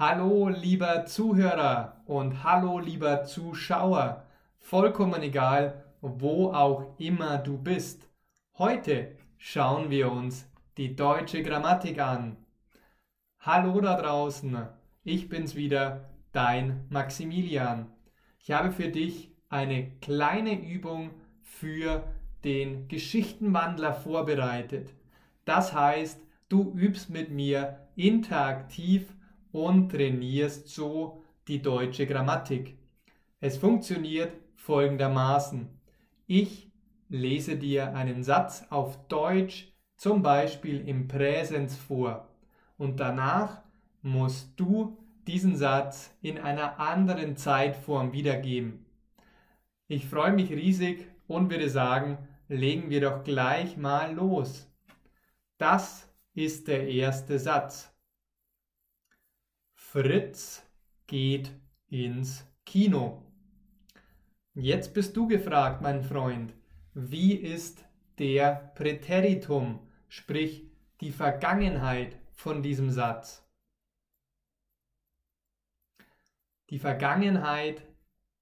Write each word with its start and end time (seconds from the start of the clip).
Hallo 0.00 0.48
lieber 0.48 1.04
Zuhörer 1.04 2.00
und 2.06 2.42
hallo 2.42 2.78
lieber 2.78 3.24
Zuschauer. 3.24 4.24
Vollkommen 4.56 5.20
egal, 5.20 5.84
wo 6.00 6.54
auch 6.54 6.98
immer 6.98 7.36
du 7.36 7.58
bist. 7.58 8.08
Heute 8.56 9.14
schauen 9.36 9.90
wir 9.90 10.10
uns 10.10 10.48
die 10.78 10.96
deutsche 10.96 11.42
Grammatik 11.42 12.00
an. 12.00 12.38
Hallo 13.40 13.78
da 13.82 14.00
draußen, 14.00 14.68
ich 15.04 15.28
bin's 15.28 15.54
wieder, 15.54 16.08
dein 16.32 16.86
Maximilian. 16.88 17.92
Ich 18.38 18.52
habe 18.52 18.72
für 18.72 18.88
dich 18.88 19.34
eine 19.50 19.90
kleine 20.00 20.58
Übung 20.58 21.10
für 21.42 22.04
den 22.42 22.88
Geschichtenwandler 22.88 23.92
vorbereitet. 23.92 24.94
Das 25.44 25.74
heißt, 25.74 26.22
du 26.48 26.72
übst 26.72 27.10
mit 27.10 27.30
mir 27.30 27.86
interaktiv 27.96 29.12
und 29.52 29.90
trainierst 29.90 30.68
so 30.68 31.22
die 31.48 31.62
deutsche 31.62 32.06
Grammatik. 32.06 32.76
Es 33.40 33.56
funktioniert 33.56 34.32
folgendermaßen. 34.56 35.68
Ich 36.26 36.70
lese 37.08 37.56
dir 37.56 37.94
einen 37.94 38.22
Satz 38.22 38.64
auf 38.70 39.08
Deutsch, 39.08 39.72
zum 39.96 40.22
Beispiel 40.22 40.86
im 40.88 41.08
Präsens 41.08 41.76
vor, 41.76 42.28
und 42.78 43.00
danach 43.00 43.62
musst 44.02 44.58
du 44.58 44.96
diesen 45.26 45.56
Satz 45.56 46.14
in 46.22 46.38
einer 46.38 46.80
anderen 46.80 47.36
Zeitform 47.36 48.12
wiedergeben. 48.12 48.86
Ich 49.88 50.06
freue 50.06 50.32
mich 50.32 50.50
riesig 50.50 51.06
und 51.26 51.50
würde 51.50 51.68
sagen, 51.68 52.18
legen 52.48 52.90
wir 52.90 53.00
doch 53.00 53.24
gleich 53.24 53.76
mal 53.76 54.14
los. 54.14 54.68
Das 55.58 56.08
ist 56.34 56.68
der 56.68 56.88
erste 56.88 57.38
Satz. 57.38 57.89
Fritz 59.92 60.64
geht 61.08 61.50
ins 61.88 62.46
Kino. 62.64 63.24
Jetzt 64.54 64.94
bist 64.94 65.16
du 65.16 65.26
gefragt, 65.26 65.82
mein 65.82 66.04
Freund. 66.04 66.54
Wie 66.94 67.34
ist 67.34 67.84
der 68.20 68.70
Präteritum, 68.76 69.80
sprich 70.06 70.70
die 71.00 71.10
Vergangenheit 71.10 72.16
von 72.34 72.62
diesem 72.62 72.92
Satz? 72.92 73.44
Die 76.68 76.78
Vergangenheit 76.78 77.82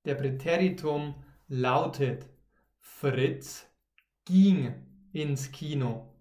der 0.04 0.16
Präteritum 0.16 1.14
lautet 1.46 2.28
Fritz 2.78 3.66
ging 4.26 4.74
ins 5.14 5.50
Kino. 5.50 6.12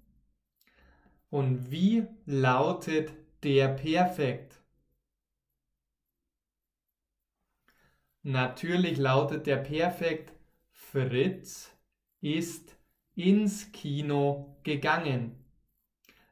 Und 1.29 1.69
wie 1.69 2.07
lautet 2.25 3.11
der 3.43 3.67
Perfekt? 3.67 4.61
Natürlich 8.29 8.97
lautet 8.97 9.47
der 9.47 9.55
Perfekt 9.55 10.33
Fritz 10.69 11.71
ist 12.19 12.75
ins 13.15 13.71
Kino 13.71 14.57
gegangen. 14.63 15.45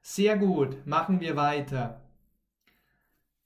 Sehr 0.01 0.37
gut, 0.37 0.85
machen 0.85 1.21
wir 1.21 1.37
weiter. 1.37 2.01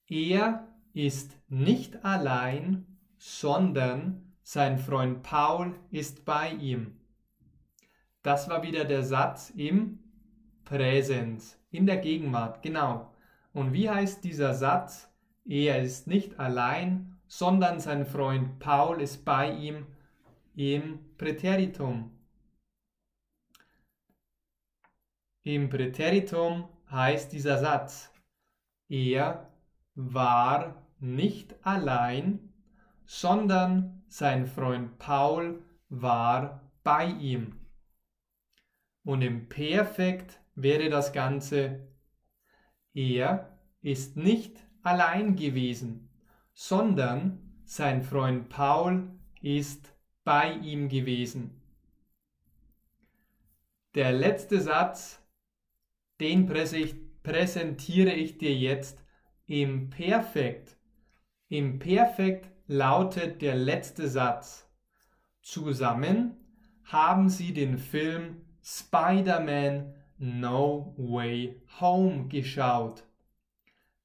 Er 0.08 0.68
ist 0.94 1.38
nicht 1.48 2.04
allein, 2.04 2.88
sondern 3.20 4.34
sein 4.42 4.80
Freund 4.80 5.22
Paul 5.22 5.76
ist 5.92 6.26
bei 6.26 6.50
ihm. 6.54 6.98
Das 8.24 8.50
war 8.50 8.64
wieder 8.64 8.84
der 8.84 9.04
Satz 9.04 9.52
im 9.52 10.00
Präsens, 10.66 11.56
in 11.70 11.86
der 11.86 11.98
Gegenwart, 11.98 12.64
genau. 12.64 13.14
Und 13.54 13.74
wie 13.74 13.92
heißt 13.92 14.24
dieser 14.24 14.56
Satz? 14.56 15.08
Er 15.46 15.84
ist 15.84 16.08
nicht 16.08 16.40
allein, 16.40 17.19
sondern 17.30 17.80
sein 17.80 18.08
Freund 18.08 18.60
Paul 18.60 19.02
ist 19.02 19.24
bei 19.24 19.52
ihm 19.52 19.86
im 20.56 21.16
Präteritum. 21.16 22.12
Im 25.44 25.70
Präteritum 25.70 26.68
heißt 26.90 27.32
dieser 27.32 27.60
Satz, 27.60 28.12
er 28.90 29.48
war 29.94 30.88
nicht 31.00 31.56
allein, 31.66 32.52
sondern 33.06 34.04
sein 34.08 34.48
Freund 34.48 34.98
Paul 34.98 35.64
war 35.88 36.74
bei 36.84 37.06
ihm. 37.06 37.60
Und 39.04 39.22
im 39.22 39.48
Perfekt 39.50 40.42
wäre 40.56 40.90
das 40.90 41.14
Ganze, 41.14 41.88
er 42.94 43.60
ist 43.82 44.18
nicht 44.18 44.58
allein 44.82 45.36
gewesen 45.36 46.09
sondern 46.62 47.40
sein 47.64 48.02
Freund 48.02 48.50
Paul 48.50 49.10
ist 49.42 49.96
bei 50.26 50.52
ihm 50.52 50.90
gewesen. 50.90 51.62
Der 53.96 54.12
letzte 54.12 54.60
Satz, 54.60 55.24
den 56.20 56.48
präsentiere 57.24 58.12
ich 58.12 58.40
dir 58.40 58.54
jetzt 58.54 59.06
im 59.46 59.90
Perfekt. 59.90 60.76
Im 61.48 61.80
Perfekt 61.80 62.52
lautet 62.68 63.42
der 63.42 63.56
letzte 63.56 64.10
Satz. 64.10 64.70
Zusammen 65.42 66.36
haben 66.84 67.30
sie 67.30 67.54
den 67.54 67.78
Film 67.78 68.42
Spider-Man 68.62 69.96
No 70.18 70.94
Way 70.98 71.62
Home 71.80 72.28
geschaut. 72.28 73.06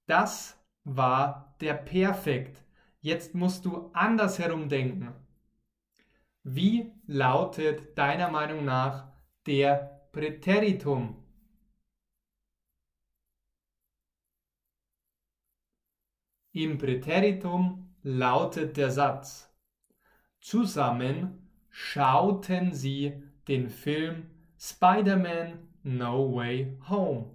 Das 0.07 0.57
war 0.85 1.57
der 1.61 1.75
Perfekt. 1.75 2.65
Jetzt 3.01 3.35
musst 3.35 3.65
du 3.65 3.91
andersherum 3.93 4.69
denken. 4.69 5.13
Wie 6.43 6.93
lautet 7.07 7.97
deiner 7.99 8.31
Meinung 8.31 8.65
nach 8.65 9.13
der 9.47 10.09
Präteritum? 10.13 11.23
Im 16.53 16.79
Präteritum 16.79 17.95
lautet 18.03 18.77
der 18.77 18.91
Satz. 18.91 19.53
Zusammen 20.41 21.49
schauten 21.71 22.73
sie 22.73 23.23
den 23.49 23.69
Film 23.69 24.31
Spider-Man 24.59 25.67
No 25.83 26.33
Way 26.35 26.79
Home. 26.89 27.31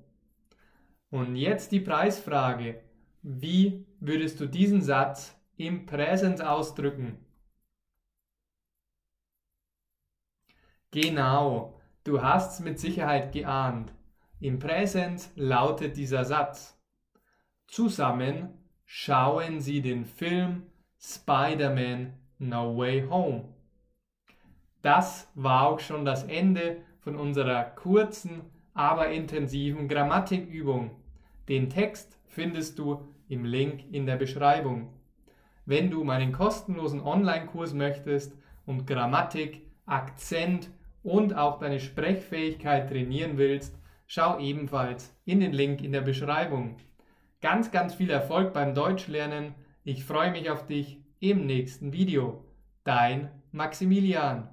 Und 1.09 1.35
jetzt 1.35 1.71
die 1.71 1.81
Preisfrage. 1.81 2.81
Wie 3.31 3.85
würdest 3.99 4.39
du 4.39 4.47
diesen 4.47 4.81
Satz 4.81 5.39
im 5.55 5.85
Präsens 5.85 6.41
ausdrücken? 6.41 7.23
Genau, 10.89 11.79
du 12.05 12.23
hast 12.23 12.53
es 12.53 12.59
mit 12.59 12.79
Sicherheit 12.79 13.31
geahnt. 13.31 13.93
Im 14.39 14.57
Präsens 14.57 15.31
lautet 15.35 15.95
dieser 15.95 16.25
Satz. 16.25 16.75
Zusammen 17.67 18.49
schauen 18.83 19.61
sie 19.61 19.83
den 19.83 20.05
Film 20.05 20.63
Spider-Man 20.97 22.15
No 22.39 22.75
Way 22.75 23.09
Home. 23.09 23.53
Das 24.81 25.29
war 25.35 25.67
auch 25.67 25.79
schon 25.79 26.03
das 26.03 26.23
Ende 26.23 26.81
von 27.01 27.15
unserer 27.15 27.63
kurzen, 27.63 28.41
aber 28.73 29.09
intensiven 29.09 29.87
Grammatikübung. 29.87 30.99
Den 31.47 31.69
Text 31.69 32.17
findest 32.25 32.79
du 32.79 33.07
im 33.29 33.45
Link 33.45 33.85
in 33.91 34.05
der 34.05 34.17
Beschreibung. 34.17 34.89
Wenn 35.65 35.89
du 35.89 36.03
meinen 36.03 36.33
kostenlosen 36.33 36.99
Online-Kurs 36.99 37.73
möchtest 37.73 38.35
und 38.65 38.85
Grammatik, 38.85 39.61
Akzent 39.85 40.69
und 41.03 41.35
auch 41.35 41.59
deine 41.59 41.79
Sprechfähigkeit 41.79 42.89
trainieren 42.89 43.37
willst, 43.37 43.79
schau 44.07 44.39
ebenfalls 44.39 45.15
in 45.25 45.39
den 45.39 45.53
Link 45.53 45.81
in 45.81 45.91
der 45.91 46.01
Beschreibung. 46.01 46.77
Ganz, 47.41 47.71
ganz 47.71 47.93
viel 47.93 48.09
Erfolg 48.09 48.51
beim 48.51 48.73
Deutschlernen. 48.73 49.53
Ich 49.83 50.03
freue 50.03 50.31
mich 50.31 50.49
auf 50.49 50.65
dich 50.65 50.99
im 51.19 51.45
nächsten 51.45 51.93
Video. 51.93 52.43
Dein 52.83 53.29
Maximilian. 53.51 54.49